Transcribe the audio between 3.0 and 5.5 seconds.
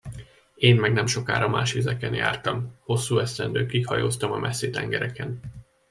esztendőkig hajóztam a messzi tengereken.